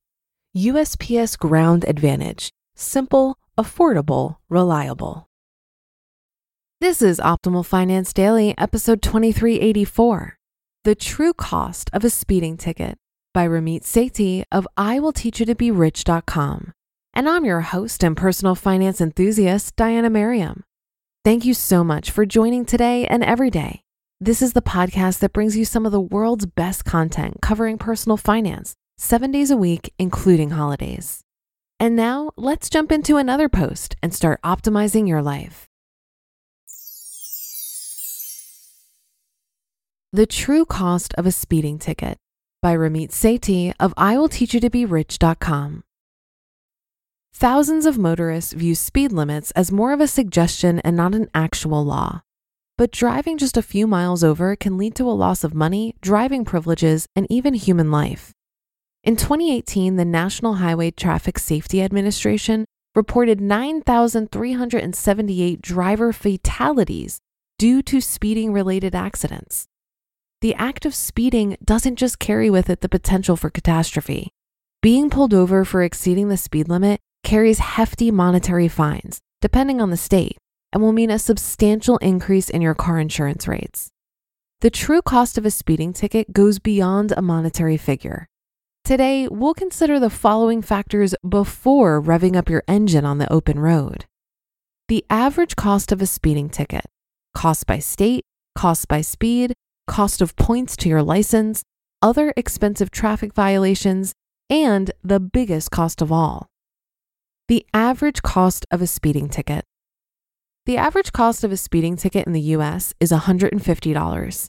[0.56, 5.26] USPS Ground Advantage: simple, affordable, reliable.
[6.80, 10.36] This is Optimal Finance Daily, episode 2384.
[10.84, 12.98] The True Cost of a Speeding Ticket
[13.32, 16.72] by Ramit Sethi of IWillTeachYouToBeRich.com.
[17.14, 20.64] And I'm your host and personal finance enthusiast, Diania Merriam.
[21.24, 23.85] Thank you so much for joining today and every day.
[24.18, 28.16] This is the podcast that brings you some of the world's best content covering personal
[28.16, 31.20] finance, seven days a week, including holidays.
[31.78, 35.68] And now let's jump into another post and start optimizing your life.
[40.14, 42.16] The True Cost of a Speeding Ticket
[42.62, 45.82] by Ramit Sethi of IWillTeachYouToBeRich.com.
[47.34, 51.84] Thousands of motorists view speed limits as more of a suggestion and not an actual
[51.84, 52.22] law.
[52.78, 56.44] But driving just a few miles over can lead to a loss of money, driving
[56.44, 58.32] privileges, and even human life.
[59.02, 67.18] In 2018, the National Highway Traffic Safety Administration reported 9,378 driver fatalities
[67.58, 69.64] due to speeding related accidents.
[70.42, 74.28] The act of speeding doesn't just carry with it the potential for catastrophe.
[74.82, 79.96] Being pulled over for exceeding the speed limit carries hefty monetary fines, depending on the
[79.96, 80.36] state
[80.72, 83.90] and will mean a substantial increase in your car insurance rates.
[84.60, 88.26] The true cost of a speeding ticket goes beyond a monetary figure.
[88.84, 94.06] Today, we'll consider the following factors before revving up your engine on the open road.
[94.88, 96.86] The average cost of a speeding ticket,
[97.34, 98.24] cost by state,
[98.54, 99.52] cost by speed,
[99.86, 101.62] cost of points to your license,
[102.00, 104.12] other expensive traffic violations,
[104.48, 106.46] and the biggest cost of all.
[107.48, 109.64] The average cost of a speeding ticket.
[110.66, 114.48] The average cost of a speeding ticket in the US is $150.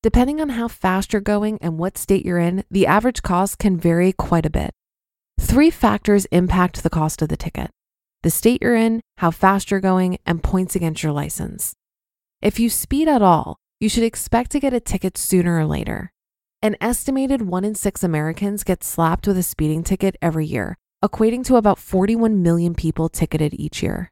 [0.00, 3.76] Depending on how fast you're going and what state you're in, the average cost can
[3.76, 4.70] vary quite a bit.
[5.40, 7.70] Three factors impact the cost of the ticket
[8.22, 11.74] the state you're in, how fast you're going, and points against your license.
[12.40, 16.12] If you speed at all, you should expect to get a ticket sooner or later.
[16.62, 21.44] An estimated one in six Americans get slapped with a speeding ticket every year, equating
[21.44, 24.10] to about 41 million people ticketed each year.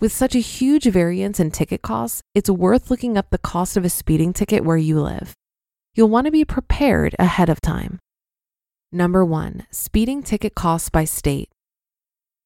[0.00, 3.84] With such a huge variance in ticket costs, it's worth looking up the cost of
[3.84, 5.34] a speeding ticket where you live.
[5.92, 7.98] You'll want to be prepared ahead of time.
[8.92, 11.48] Number one, speeding ticket costs by state.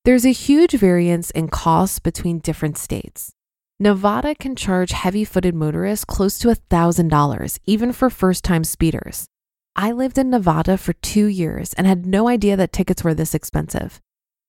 [0.07, 3.33] There's a huge variance in costs between different states.
[3.79, 9.27] Nevada can charge heavy footed motorists close to $1,000, even for first time speeders.
[9.77, 13.35] I lived in Nevada for two years and had no idea that tickets were this
[13.35, 14.01] expensive.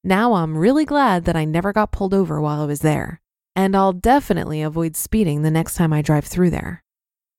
[0.06, 3.22] Now I'm really glad that I never got pulled over while I was there,
[3.56, 6.84] and I'll definitely avoid speeding the next time I drive through there.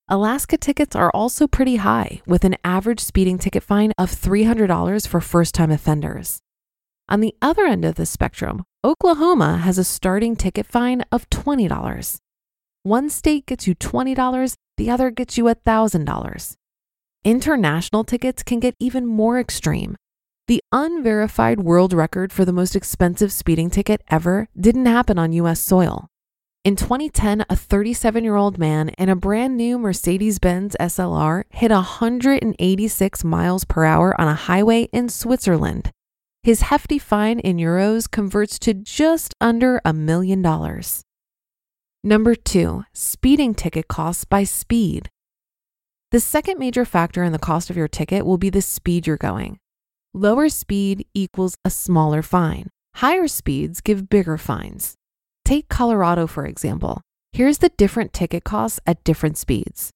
[0.09, 5.21] Alaska tickets are also pretty high, with an average speeding ticket fine of $300 for
[5.21, 6.39] first time offenders.
[7.07, 12.19] On the other end of the spectrum, Oklahoma has a starting ticket fine of $20.
[12.83, 16.55] One state gets you $20, the other gets you $1,000.
[17.25, 19.97] International tickets can get even more extreme,
[20.47, 25.59] the unverified world record for the most expensive speeding ticket ever didn't happen on US
[25.59, 26.09] soil.
[26.65, 31.71] In 2010, a 37 year old man in a brand new Mercedes Benz SLR hit
[31.71, 35.91] 186 miles per hour on a highway in Switzerland.
[36.43, 41.03] His hefty fine in euros converts to just under a million dollars.
[42.03, 45.09] Number two, speeding ticket costs by speed.
[46.11, 49.17] The second major factor in the cost of your ticket will be the speed you're
[49.17, 49.59] going.
[50.17, 52.71] Lower speed equals a smaller fine.
[52.95, 54.95] Higher speeds give bigger fines.
[55.45, 57.01] Take Colorado, for example.
[57.33, 59.91] Here's the different ticket costs at different speeds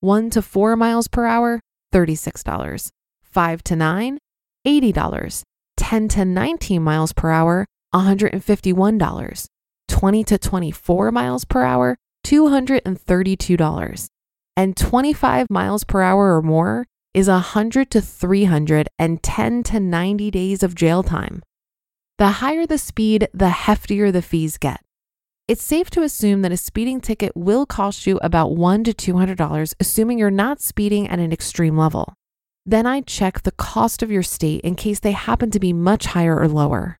[0.00, 1.60] 1 to 4 miles per hour,
[1.94, 2.90] $36.
[3.22, 4.18] 5 to 9,
[4.66, 5.42] $80.
[5.78, 7.64] 10 to 19 miles per hour,
[7.94, 9.46] $151.
[9.88, 11.96] 20 to 24 miles per hour,
[12.26, 14.08] $232.
[14.58, 16.84] And 25 miles per hour or more
[17.14, 21.42] is 100 to 300 and 10 to 90 days of jail time.
[22.18, 24.80] The higher the speed, the heftier the fees get.
[25.46, 29.74] It's safe to assume that a speeding ticket will cost you about $1 to $200,
[29.78, 32.14] assuming you're not speeding at an extreme level.
[32.66, 36.06] Then I'd check the cost of your state in case they happen to be much
[36.06, 36.98] higher or lower.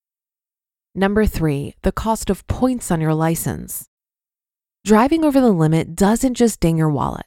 [0.93, 3.85] Number three, the cost of points on your license.
[4.85, 7.25] Driving over the limit doesn't just ding your wallet.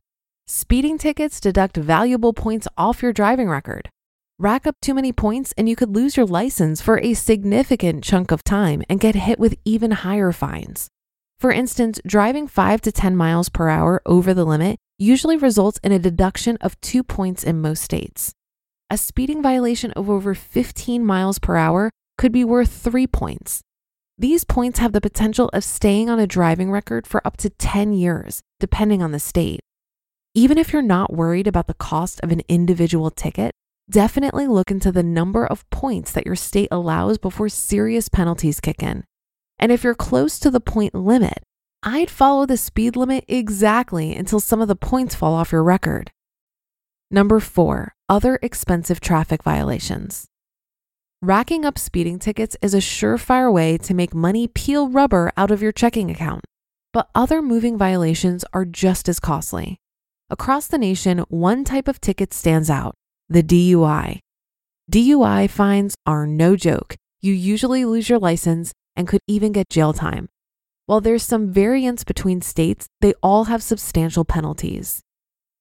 [0.50, 3.90] Speeding tickets deduct valuable points off your driving record.
[4.38, 8.30] Rack up too many points and you could lose your license for a significant chunk
[8.30, 10.88] of time and get hit with even higher fines.
[11.38, 15.92] For instance, driving 5 to 10 miles per hour over the limit usually results in
[15.92, 18.32] a deduction of two points in most states.
[18.88, 23.60] A speeding violation of over 15 miles per hour could be worth three points.
[24.16, 27.92] These points have the potential of staying on a driving record for up to 10
[27.92, 29.60] years, depending on the state.
[30.38, 33.50] Even if you're not worried about the cost of an individual ticket,
[33.90, 38.80] definitely look into the number of points that your state allows before serious penalties kick
[38.80, 39.02] in.
[39.58, 41.42] And if you're close to the point limit,
[41.82, 46.12] I'd follow the speed limit exactly until some of the points fall off your record.
[47.10, 50.26] Number four, other expensive traffic violations.
[51.20, 55.62] Racking up speeding tickets is a surefire way to make money peel rubber out of
[55.62, 56.44] your checking account,
[56.92, 59.80] but other moving violations are just as costly.
[60.30, 62.94] Across the nation, one type of ticket stands out
[63.30, 64.20] the DUI.
[64.92, 66.96] DUI fines are no joke.
[67.22, 70.28] You usually lose your license and could even get jail time.
[70.84, 75.00] While there's some variance between states, they all have substantial penalties.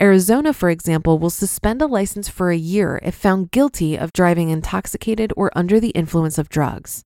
[0.02, 4.50] Arizona, for example, will suspend a license for a year if found guilty of driving
[4.50, 7.04] intoxicated or under the influence of drugs.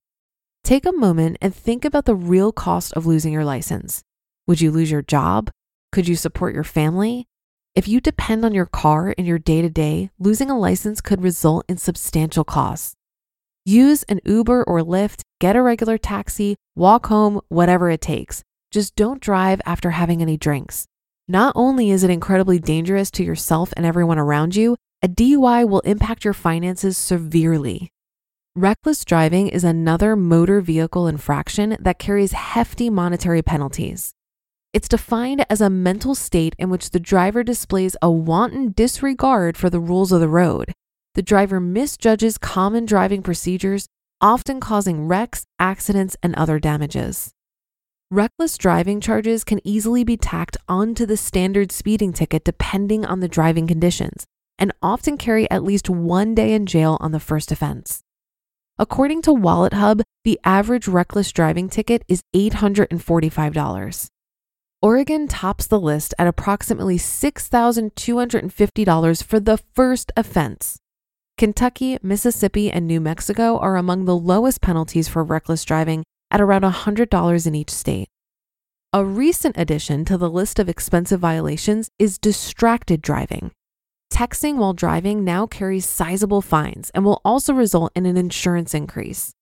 [0.64, 4.02] Take a moment and think about the real cost of losing your license.
[4.48, 5.50] Would you lose your job?
[5.92, 7.26] Could you support your family?
[7.74, 11.22] If you depend on your car in your day to day, losing a license could
[11.22, 12.96] result in substantial costs.
[13.64, 18.44] Use an Uber or Lyft, get a regular taxi, walk home, whatever it takes.
[18.70, 20.86] Just don't drive after having any drinks.
[21.26, 25.80] Not only is it incredibly dangerous to yourself and everyone around you, a DUI will
[25.80, 27.90] impact your finances severely.
[28.54, 34.12] Reckless driving is another motor vehicle infraction that carries hefty monetary penalties.
[34.72, 39.68] It's defined as a mental state in which the driver displays a wanton disregard for
[39.68, 40.72] the rules of the road.
[41.14, 43.86] The driver misjudges common driving procedures,
[44.22, 47.32] often causing wrecks, accidents, and other damages.
[48.10, 53.28] Reckless driving charges can easily be tacked onto the standard speeding ticket depending on the
[53.28, 54.24] driving conditions
[54.58, 58.00] and often carry at least one day in jail on the first offense.
[58.78, 64.08] According to WalletHub, the average reckless driving ticket is $845.
[64.84, 70.80] Oregon tops the list at approximately $6,250 for the first offense.
[71.38, 76.02] Kentucky, Mississippi, and New Mexico are among the lowest penalties for reckless driving
[76.32, 78.08] at around $100 in each state.
[78.92, 83.52] A recent addition to the list of expensive violations is distracted driving.
[84.12, 89.32] Texting while driving now carries sizable fines and will also result in an insurance increase.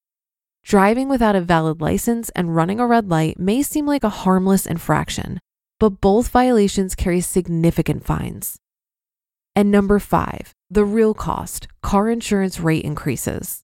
[0.70, 4.66] Driving without a valid license and running a red light may seem like a harmless
[4.66, 5.40] infraction,
[5.80, 8.56] but both violations carry significant fines.
[9.56, 13.62] And number five, the real cost car insurance rate increases.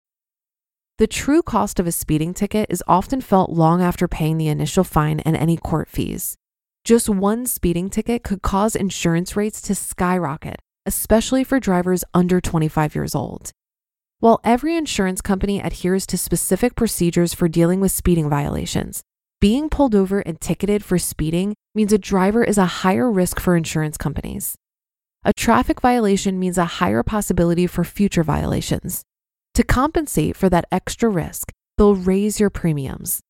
[0.98, 4.82] The true cost of a speeding ticket is often felt long after paying the initial
[4.82, 6.34] fine and any court fees.
[6.82, 10.56] Just one speeding ticket could cause insurance rates to skyrocket,
[10.86, 13.52] especially for drivers under 25 years old.
[14.18, 19.02] While every insurance company adheres to specific procedures for dealing with speeding violations,
[19.42, 23.56] being pulled over and ticketed for speeding means a driver is a higher risk for
[23.56, 24.56] insurance companies.
[25.22, 29.02] A traffic violation means a higher possibility for future violations.
[29.52, 33.20] To compensate for that extra risk, they'll raise your premiums.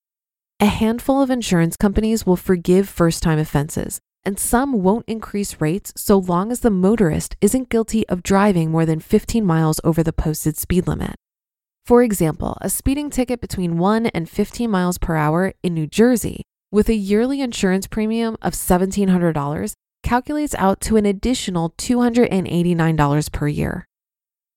[0.60, 5.92] A handful of insurance companies will forgive first time offenses, and some won't increase rates
[5.96, 10.12] so long as the motorist isn't guilty of driving more than 15 miles over the
[10.12, 11.14] posted speed limit.
[11.86, 16.42] For example, a speeding ticket between 1 and 15 miles per hour in New Jersey
[16.72, 23.86] with a yearly insurance premium of $1,700 calculates out to an additional $289 per year.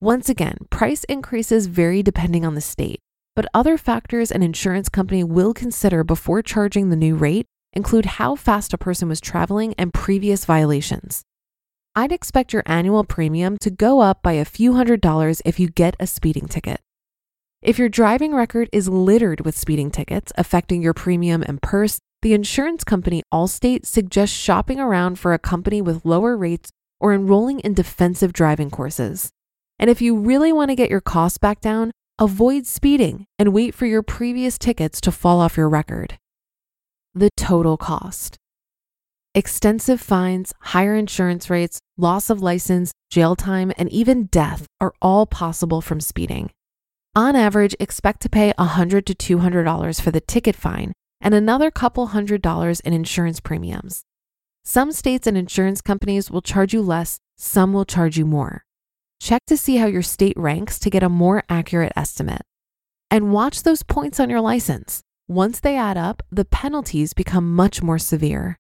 [0.02, 3.00] Once again, price increases vary depending on the state,
[3.36, 8.36] but other factors an insurance company will consider before charging the new rate include how
[8.36, 11.24] fast a person was traveling and previous violations.
[11.96, 15.70] I'd expect your annual premium to go up by a few hundred dollars if you
[15.70, 16.80] get a speeding ticket.
[17.62, 22.34] If your driving record is littered with speeding tickets affecting your premium and purse, the
[22.34, 27.74] insurance company Allstate suggests shopping around for a company with lower rates or enrolling in
[27.74, 29.30] defensive driving courses.
[29.78, 33.74] And if you really want to get your costs back down, avoid speeding and wait
[33.74, 36.18] for your previous tickets to fall off your record.
[37.20, 38.38] The total cost.
[39.36, 45.26] Extensive fines, higher insurance rates, loss of license, jail time, and even death are all
[45.26, 46.50] possible from speeding.
[47.16, 52.08] On average, expect to pay $100 to $200 for the ticket fine and another couple
[52.08, 54.04] hundred dollars in insurance premiums.
[54.64, 58.64] Some states and insurance companies will charge you less, some will charge you more.
[59.20, 62.44] Check to see how your state ranks to get a more accurate estimate.
[63.12, 65.02] And watch those points on your license.
[65.30, 68.58] Once they add up, the penalties become much more severe.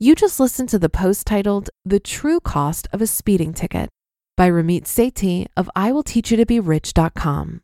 [0.00, 3.90] You just listened to the post titled The True Cost of a Speeding Ticket
[4.38, 7.60] by Ramit Sethi of IWillTeachYouToBeRich.com.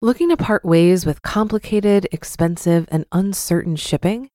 [0.00, 4.30] Looking to part ways with complicated, expensive, and uncertain shipping?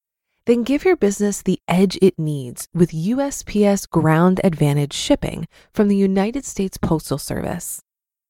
[0.46, 5.98] Then give your business the edge it needs with USPS Ground Advantage shipping from the
[5.98, 7.82] United States Postal Service.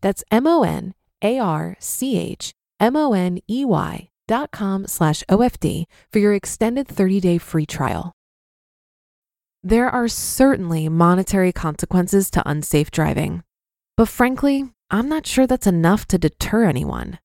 [0.00, 6.32] That's M O N A R C H M-O-N-E-Y dot com slash OFD for your
[6.32, 8.12] extended 30-day free trial.
[9.62, 13.42] There are certainly monetary consequences to unsafe driving,
[13.98, 17.18] but frankly, I'm not sure that's enough to deter anyone.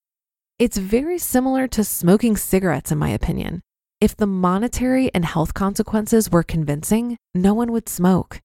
[0.60, 3.62] It's very similar to smoking cigarettes, in my opinion.
[4.02, 8.42] If the monetary and health consequences were convincing, no one would smoke.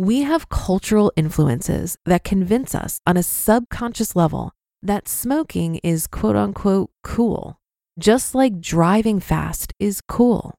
[0.00, 6.36] We have cultural influences that convince us on a subconscious level that smoking is quote
[6.36, 7.58] unquote cool,
[7.98, 10.54] just like driving fast is cool.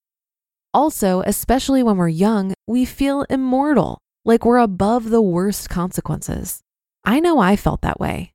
[0.75, 6.62] Also, especially when we're young, we feel immortal, like we're above the worst consequences.
[7.03, 8.33] I know I felt that way.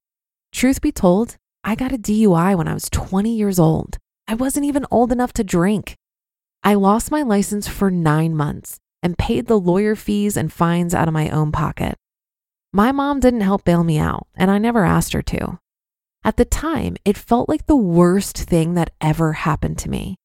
[0.51, 3.97] Truth be told, I got a DUI when I was 20 years old.
[4.27, 5.95] I wasn't even old enough to drink.
[6.65, 11.09] I lost my license for nine months and paid the lawyer fees and fines out
[11.09, 11.97] of my own pocket.
[12.73, 15.59] My mom didn't help bail me out, and I never asked her to.
[16.25, 20.17] At the time, it felt like the worst thing that ever happened to me.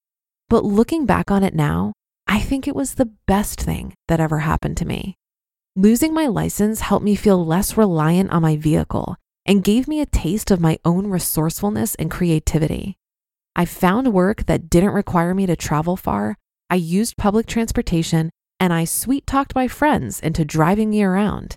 [0.50, 1.94] But looking back on it now,
[2.28, 5.16] I think it was the best thing that ever happened to me.
[5.75, 10.06] Losing my license helped me feel less reliant on my vehicle and gave me a
[10.06, 12.98] taste of my own resourcefulness and creativity.
[13.56, 16.38] I found work that didn't require me to travel far.
[16.70, 18.30] I used public transportation
[18.62, 21.56] and I sweet talked my friends into driving me around.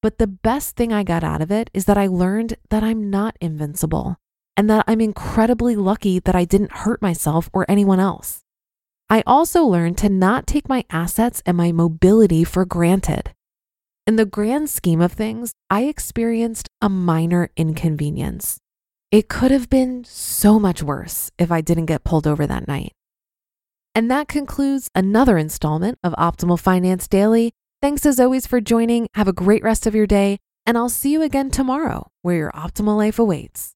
[0.00, 3.10] But the best thing I got out of it is that I learned that I'm
[3.10, 4.16] not invincible
[4.56, 8.44] and that I'm incredibly lucky that I didn't hurt myself or anyone else.
[9.10, 13.34] I also learned to not take my assets and my mobility for granted.
[14.06, 18.58] In the grand scheme of things, I experienced a minor inconvenience.
[19.10, 22.92] It could have been so much worse if I didn't get pulled over that night.
[23.98, 27.50] And that concludes another installment of Optimal Finance Daily.
[27.82, 29.08] Thanks as always for joining.
[29.14, 32.52] Have a great rest of your day, and I'll see you again tomorrow where your
[32.52, 33.74] optimal life awaits.